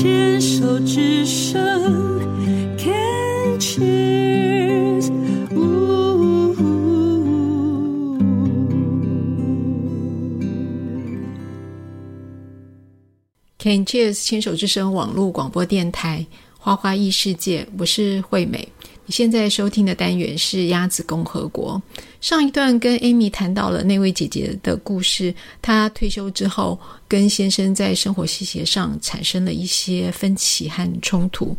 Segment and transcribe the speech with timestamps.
[0.00, 1.60] 牵手之声
[2.78, 5.12] ，Can cheers，
[5.54, 6.54] 呜。
[13.58, 16.24] Can cheers，牵手之声网络广播电台，
[16.56, 18.66] 花花异世界，我是惠美。
[19.10, 21.82] 现在收听的单元是《鸭子共和国》。
[22.20, 31.56] 上一段跟 Amy 谈到了那位姐姐的故事，她退休之后跟先生在生活细节上产生了一些分歧和冲突，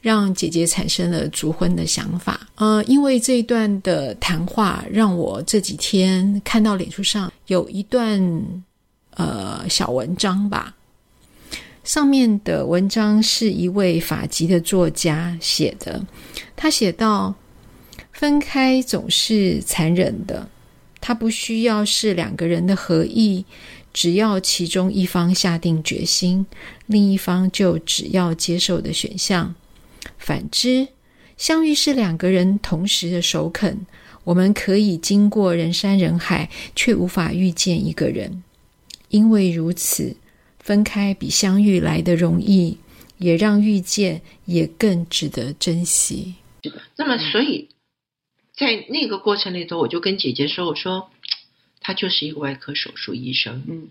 [0.00, 2.40] 让姐姐产生了筑婚的想法。
[2.56, 8.20] 呃，因为这一段的谈话，让我这几天看到脸书上有一段
[9.14, 10.74] 呃小文章吧，
[11.88, 16.04] 上面的文章是一位法籍的作家写的，
[16.54, 17.34] 他写道。
[18.12, 20.50] 分开总是残忍的，
[21.00, 23.46] 它不需要是两个人的合意，
[23.94, 26.44] 只要其中一方下定决心，
[26.84, 29.54] 另一方就只要接受的选项。
[30.18, 30.88] 反之，
[31.38, 33.86] 相遇是两个人同时的首肯，
[34.24, 38.42] 我们可以经过人山人海，却无法遇见一个人，
[39.08, 40.14] 因为如此，
[40.68, 42.76] 分开比相遇来的容易，
[43.16, 46.34] 也让遇见也更值得珍惜。
[46.62, 47.70] 是的那么，所以。
[48.52, 51.12] 在那个过程里头，我就跟姐姐说：“我说，
[51.80, 53.62] 他就是一个外科手术医生。
[53.68, 53.90] 嗯，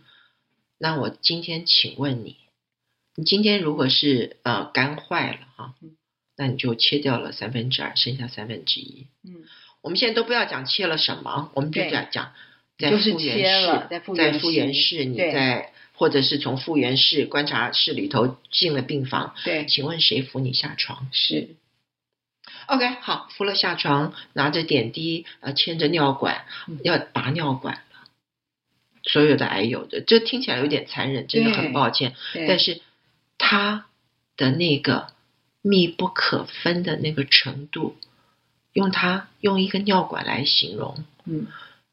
[0.77, 2.35] 那我今天请问你，
[3.15, 5.73] 你今天如果是呃肝坏了哈，
[6.35, 9.07] 那你就切掉了三分之二，剩下三分之一。
[9.23, 9.45] 嗯，
[9.81, 12.33] 我们现在都不要讲切了什么，我们就讲讲
[12.77, 19.35] 在复原室，在复原室，你在或者是从复原室观察室里头进了病房。
[19.43, 21.09] 对，请问谁扶你下床？
[21.11, 21.55] 是。”
[22.67, 26.45] OK，好，扶了下床，拿着点滴，呃，牵着尿管，
[26.83, 27.81] 要拔尿管了。
[29.03, 32.13] 所有的癌友的，这听起来有点残忍，真的很抱歉。
[32.47, 32.81] 但是
[33.37, 33.85] 他
[34.35, 35.07] 的那个
[35.61, 37.95] 密不可分的那个程度，
[38.73, 41.47] 用他用一个尿管来形容，嗯，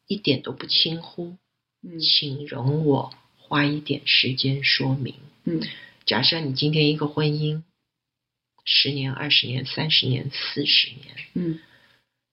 [0.07, 1.37] 一点都不轻忽。
[1.81, 3.13] 嗯，请容我
[3.47, 5.15] 花一点时间说明。
[5.43, 5.61] 嗯，
[6.05, 7.63] 假设你今天一个婚姻。
[8.67, 11.59] 十年、二十年、三十年、四十年，嗯，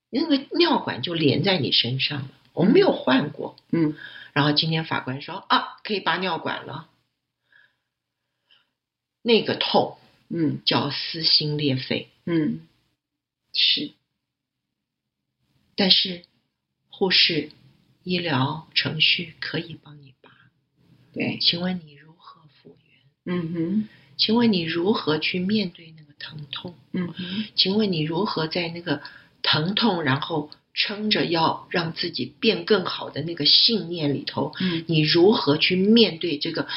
[0.08, 3.94] 那个尿管就连在你身上了，我们没有换过，嗯。
[4.32, 6.88] 然后今天法官说啊，可以拔尿管了，
[9.20, 9.98] 那个痛，
[10.30, 12.66] 嗯，叫撕心裂肺，嗯，
[13.52, 13.92] 是。
[15.76, 16.24] 但是
[16.88, 17.50] 护士、
[18.04, 20.21] 医疗程序可以帮你拔，
[21.12, 21.38] 对。
[21.40, 22.76] 请问你如何复
[23.24, 23.36] 原？
[23.36, 23.88] 嗯哼。
[24.16, 26.12] 请问你如何去面对那个？
[26.22, 29.02] 疼痛，嗯哼，请问你如何在那个
[29.42, 36.68] 疼痛，然后撑着要让自己变更好的那个信念里头，嗯，你如何去面对这个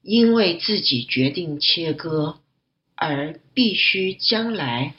[0.00, 2.38] 因为自己决定切割
[2.94, 4.94] 而必须将来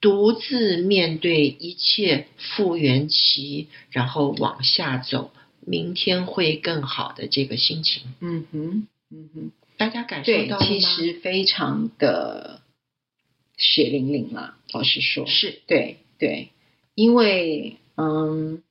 [0.00, 5.32] 独自面对一切复原期，然后往下走，
[5.66, 8.02] 明天会更好的这个心情？
[8.20, 9.50] 嗯哼，嗯哼。
[9.76, 10.66] 大家感受到吗？
[10.66, 12.62] 对，其实非常的
[13.58, 14.54] 血淋淋嘛。
[14.72, 16.48] 老实说，是对对，
[16.94, 18.62] 因为嗯，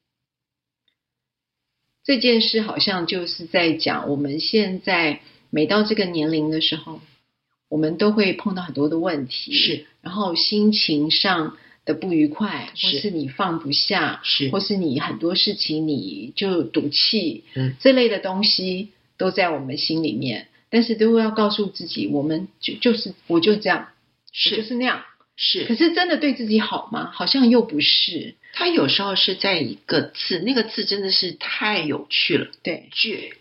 [2.04, 7.02] 这件事好像就是在讲，我们现在每到这个年龄的时候，
[7.70, 20.48] 我们都会碰到很多的问题，是，然后心情上的不愉快，或是你放不下，是，或是你很多事情你就赌气，嗯，这类的东西都在我们心里面。
[20.72, 23.90] 但是都要告诉自己，我们就就是我就这样，
[24.34, 25.06] 是就是那样，
[25.38, 25.64] 是。
[25.66, 27.12] 可是真的对自己好吗？
[27.14, 28.36] 好像又不是。
[28.52, 32.48] 他有时候是在一个字，那个字真的是太有趣了。
[32.64, 33.34] 对，倔，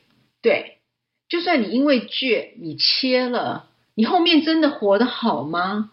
[0.42, 0.76] 对。
[1.28, 5.90] 就算你因为倔，你切了，你后面真的活得好吗？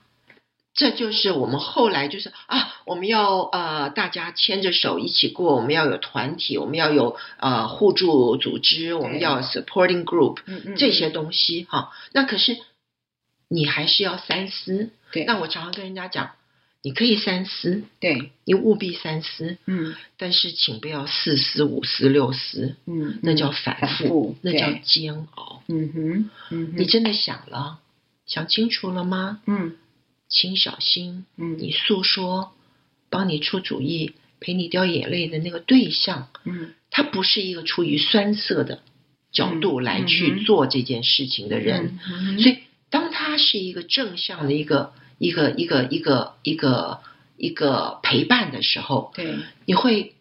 [0.73, 10.37] 这就是我们后来就是啊，我们要呃大家牵着手一起过，我们要有团体，我们要有呃互助组织，我们要 supporting group，
[10.77, 11.91] 这些东西哈。
[12.13, 12.57] 那可是
[13.49, 14.91] 你还是要三思。
[15.11, 16.31] 对，那我常常跟人家讲，
[16.81, 25.61] 你可以三思，对，你务必三思，嗯，但是请不要四思、五思、六思，嗯，那叫反复，那叫煎熬。
[25.67, 27.79] 嗯哼，嗯哼，你真的想了，
[28.25, 29.41] 想清楚了吗？
[29.45, 29.75] 嗯。
[30.31, 32.53] 请小心，嗯，你诉说，
[33.09, 38.81] 帮你出主意，陪你掉眼泪的那个对象，嗯，他不是一个出于酸涩的
[39.31, 47.01] 角度来去做这件事情的人，嗯嗯、所以当他是一个正向的一个一个一个一个一个
[47.37, 49.35] 一个陪伴的时候，对，
[49.65, 50.15] 你会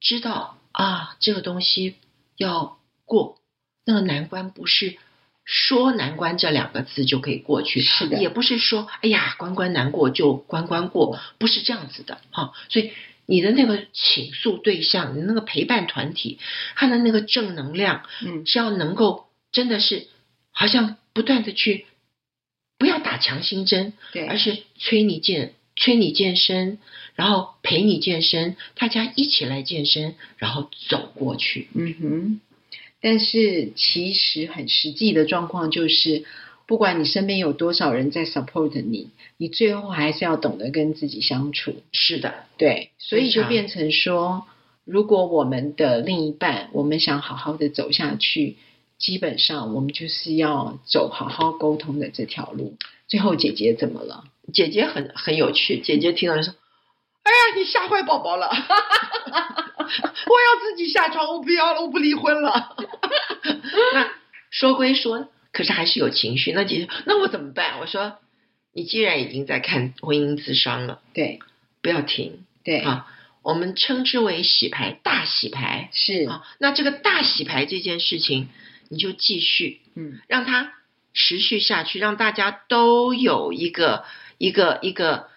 [0.00, 1.94] 知道啊，这个东西
[2.36, 3.38] 要过，
[3.84, 4.96] 那个难关不是
[5.50, 12.52] 说难关这两个字就可以过去，是的，也不是说哎呀关关难过就关关过，不是这样子的哈、哦。
[12.68, 12.92] 所以
[13.24, 16.38] 你的那个倾诉对象，你那个陪伴团体，
[16.76, 20.06] 他的那个正能量，嗯，是要能够真的是
[20.50, 21.86] 好像不断的去，
[22.76, 26.78] 不要打强心针，对，而是催你健，催你健身，
[27.14, 31.68] 然后陪你健身，大家一起来健身，然后走过去。
[31.72, 32.40] 嗯哼。
[33.00, 36.24] 但是其实很实际的状况就是，
[36.66, 41.76] 不管你身边有多少人在 support 你，你最后还是要懂得跟自己相处。
[41.92, 44.46] 是的，对，所以就变成说，
[44.84, 48.56] 如果我们的另一半，我们想好好的走下去，
[48.98, 52.76] 基本上我们就是要走好好沟通的这条路。
[53.06, 54.24] 最后姐姐怎么了？
[54.52, 56.54] 姐姐很很有趣，姐姐听到说
[57.22, 58.50] ：“哎呀，你吓坏宝宝了。”
[60.26, 62.76] 我要自己下床，我不要了，我不离婚了。
[63.94, 64.10] 那
[64.50, 66.52] 说归说，可是还是有情绪。
[66.52, 67.78] 那姐姐，那我怎么办？
[67.80, 68.18] 我说，
[68.72, 71.40] 你既然已经在看婚姻咨商了，对，
[71.82, 73.06] 不要停，对啊，
[73.42, 76.46] 我们称之为洗牌，大洗牌是啊。
[76.58, 78.48] 那这个大洗牌这件事情，
[78.88, 80.72] 你就继续，嗯，让它
[81.14, 84.04] 持续下去，让大家都有一个
[84.38, 85.28] 一个一个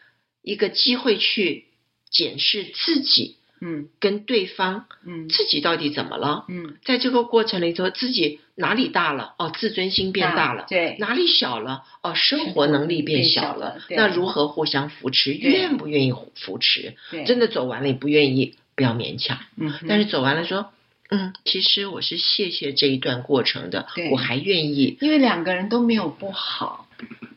[0.41, 1.65] 一个机会去
[2.09, 3.37] 检视自己。
[3.63, 6.45] 嗯，跟对方，嗯，自己到底怎么了？
[6.49, 9.35] 嗯，在这个过程里头，自己哪里大了？
[9.37, 10.65] 哦，自尊心变大了。
[10.67, 11.83] 对，哪里小了？
[12.01, 13.79] 哦，生活能力变小了。
[13.91, 15.33] 那如何互相扶持？
[15.33, 16.95] 愿不愿意扶持？
[17.27, 19.37] 真的走完了，你不愿意，不要勉强。
[19.57, 20.71] 嗯，但是走完了，说，
[21.11, 26.87] 嗯，其实我是谢谢这一段过程的，我还愿意，因为两个人都没有不好，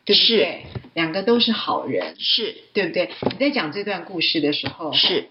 [0.05, 0.65] 对不对？
[0.95, 3.11] 两个都是好人，是对不对？
[3.29, 5.29] 你在讲这段故事的时候，是。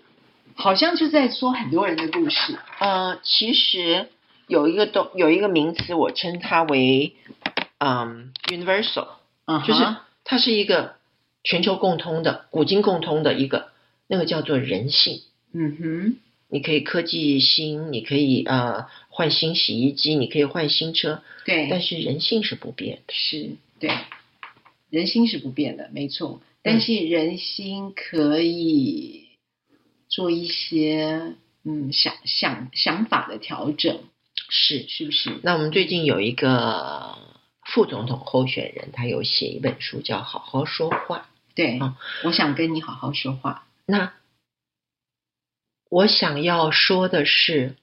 [0.55, 2.59] 好像就在说很多人的故事。
[2.79, 4.09] 呃，其实
[4.47, 7.15] 有一个东有一个名词，我称它为
[7.79, 9.09] 嗯 universal，
[9.47, 9.67] 嗯，uh-huh.
[9.67, 10.95] 就是它是一个
[11.43, 13.69] 全球共通的、古今共通的一个，
[14.06, 15.23] 那个叫做人性。
[15.53, 16.17] 嗯哼，
[16.49, 23.12] 你可以科技新，你可以呃换新洗衣机，你可以换新车，对，但是人性是不变的。
[23.12, 23.91] 是，对，
[24.91, 26.41] 人心是不变的，没错。
[26.62, 29.24] 但是人心可以。
[30.14, 31.34] 做一些
[31.64, 33.99] 嗯想想想法的调整，
[34.49, 35.40] 是是不是？
[35.43, 37.19] 那我们最近有一个
[37.66, 41.19] 副总统候选人，他有写一本书叫《好好说话》。
[41.56, 43.66] 对，嗯，我想跟你好好说话。
[43.87, 44.14] 那
[45.90, 47.75] 我想要说的是，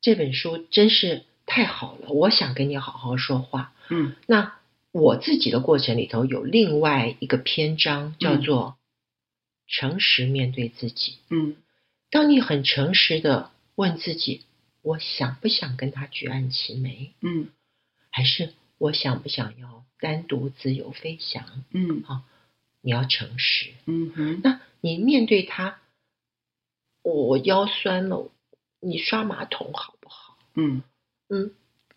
[0.00, 3.72] 这本书真是太好了，我想跟你好好说话。
[3.88, 4.54] 嗯，那
[4.92, 8.76] 我自己的过程里头有另外一个篇章叫做
[9.66, 11.18] 诚实面对自己。
[11.30, 11.56] 嗯。
[12.14, 14.44] 当你很诚实的问自己，
[14.82, 17.12] 我想不想跟他举案齐眉？
[17.20, 17.48] 嗯，
[18.08, 21.64] 还是我想不想要单独自由飞翔？
[21.72, 22.22] 嗯，好，
[22.82, 23.74] 你要诚实。
[23.86, 25.80] 嗯哼，那你面对他，
[27.02, 28.30] 我腰酸了，
[28.78, 30.38] 你刷马桶好不好？
[30.54, 30.84] 嗯
[31.28, 31.52] 嗯，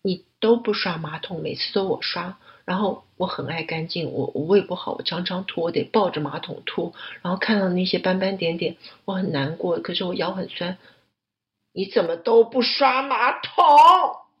[0.08, 2.38] 你都不刷马桶，每次都我刷。
[2.64, 6.94] 然后我很爱干净，我我胃不好，我常常吐，我得抱着马桶吐。
[7.20, 9.78] 然后看到那些斑斑点点，我很难过。
[9.80, 10.78] 可是我腰很酸，
[11.74, 13.52] 你怎么都不刷马桶？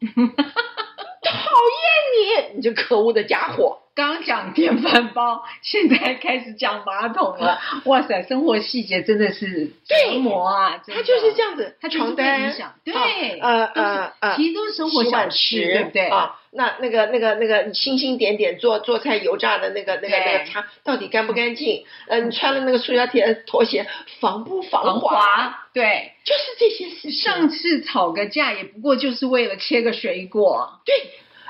[0.00, 1.34] 讨
[1.76, 3.77] 厌你，你这可恶的家伙！
[4.06, 7.60] 刚讲电饭煲，现在开始讲马桶了。
[7.86, 10.80] 哇塞，生活细节真的是折磨啊！
[10.86, 12.94] 他就是这样子，他床单，对，
[13.40, 16.06] 呃呃呃，其实都是生活小事，对不对？
[16.06, 21.84] 啊，那那个那个那个星星点点做做菜油炸的那个那个那个擦，到底干不干净？
[22.06, 23.88] 嗯，你穿了那个塑料贴拖鞋
[24.20, 25.66] 防不防滑？
[25.74, 27.10] 对，就是这些事。
[27.10, 30.94] 上次吵个架也不过就是为了切个水果，对，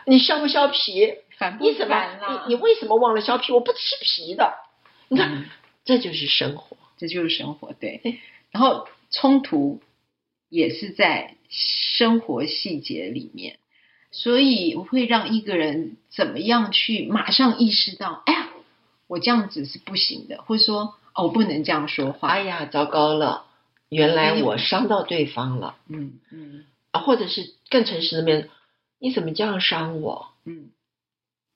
[0.06, 1.12] 你削不削皮？
[1.38, 2.44] 烦不烦你怎么？
[2.48, 3.52] 你你为什么忘了削皮？
[3.52, 4.54] 我不吃皮的。
[5.08, 5.44] 你看，嗯、
[5.84, 7.72] 这就是生活，这就是生活。
[7.72, 9.80] 对，然后冲突
[10.48, 13.58] 也是在生活细节里面，
[14.10, 18.48] 所以我会让一个人怎么样去马上意识到，哎呀，
[19.06, 22.28] 我这样子是不行的，或者说，哦，我不能这样说话。
[22.28, 23.46] 哎呀，糟糕了，
[23.88, 25.76] 原来我伤到对方了。
[25.88, 28.50] 嗯嗯，啊，或者是更诚实的面，
[28.98, 30.32] 你怎么这样伤我？
[30.44, 30.70] 嗯。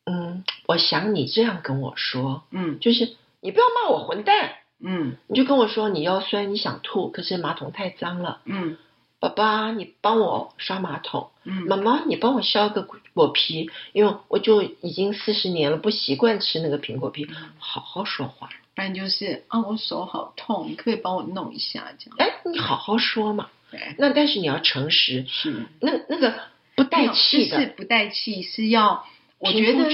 [0.04, 8.76] 嗯，我想你这样跟我说，嗯，就是你不要骂我混蛋，嗯，你就跟我说你腰酸，你想吐，可是马桶太脏了，嗯，
[9.20, 12.82] 爸爸你帮我刷马桶，嗯，妈妈你帮我削个
[13.14, 17.28] 果皮，因为我就已经四十年了，不习惯吃那个苹果皮，
[17.60, 26.34] 好好说话，不然就是啊我手好痛，你可以帮我弄一下这样，哎，你好好说嘛，对，那但是你要诚实，是，那那个
[26.74, 29.06] 不带气的，是不带气，是要。
[29.42, 29.90] 我觉得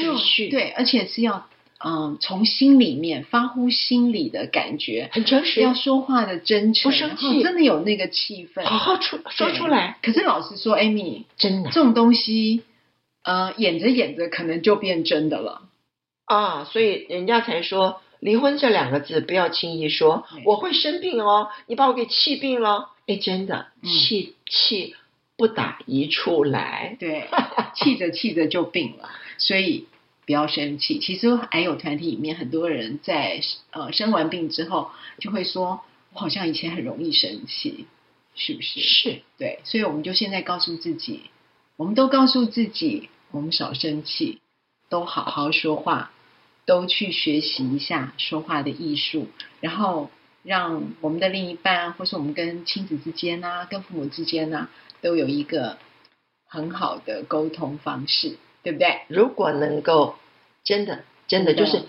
[0.51, 1.47] 对，而且是要
[1.83, 9.99] 嗯从心里面发乎心里的感觉，很诚实，要说话的真诚，不生气真的有那个气氛，好好出说出来。
[10.03, 12.63] 可是老实说，Amy，真的这种东西，
[13.25, 15.63] 呃，演着演着可能就变真的了
[16.27, 22.91] 啊，所以人家才说离婚这两个字不要轻易说，我会生病哦，你把我给气病了。
[23.07, 24.95] 哎，真的，气气
[25.39, 27.29] 不打一处来，对，
[27.77, 29.87] 气着气着就病了，所以
[30.27, 30.99] 不要生气。
[30.99, 33.41] 其实还有团体里面很多人在
[33.71, 34.91] 呃生完病之后
[35.21, 35.81] 就会说，
[36.13, 37.87] 我好像以前很容易生气，
[38.35, 38.81] 是不是？
[38.81, 41.31] 是，对，所以我们就现在告诉自己，
[41.77, 44.41] 我们都告诉自己，我们少生气，
[44.89, 46.11] 都好好说话，
[46.67, 49.29] 都去学习一下说话的艺术，
[49.61, 50.11] 然后。
[50.43, 54.71] 让我们的另一半，或是我们跟亲子之间啊，跟父母之间呢、啊，
[55.03, 55.77] 都有一个
[56.47, 59.03] 很好的沟通方式，对不对？
[59.09, 60.17] 如果能够
[60.65, 61.83] 真的真的就是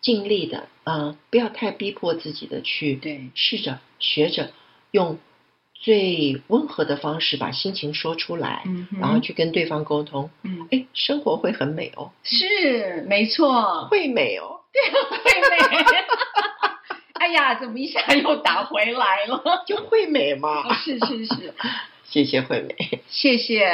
[0.00, 4.52] 尽力的，嗯、呃，不要太逼迫自己的去，对，试着学着
[4.92, 5.18] 用
[5.74, 15.58] 最温和的方式把心情说出来，嗯，然后去跟对方沟通，嗯，哎，生活会很美哦，是没错，会美哦， 对，会美。
[17.28, 19.62] 哎呀，怎么一下又打回来了？
[19.66, 20.66] 就惠美嘛。
[20.66, 21.54] 哦、是是是，
[22.08, 23.68] 谢谢惠美，谢谢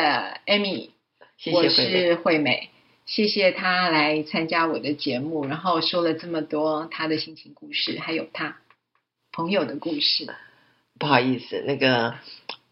[0.47, 0.91] Amy，
[1.39, 2.71] 谢谢我是惠美，
[3.07, 8.57] 谢谢她来参加我的节目，然后说了这么多她的心情故事，还有她
[9.31, 10.35] 朋友的故事。
[10.99, 12.17] 不好意思，那个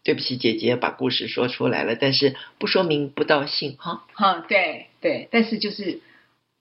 [0.03, 4.03] 对不起，姐姐把故事说出来了，但是不说明不道姓哈。
[4.11, 6.01] 哈，对对，但是就是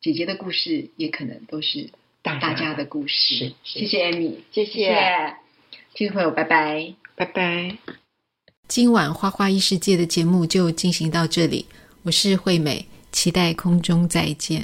[0.00, 1.90] 姐姐的故事也可能都是。
[2.22, 5.34] 大家，大家的故事，谢谢 Amy，谢谢。
[5.94, 7.76] 听众朋友，拜拜，拜拜。
[8.68, 11.66] 今晚花花异世界的节目就进行到这里，
[12.04, 14.60] 我是惠美，期待空中再见。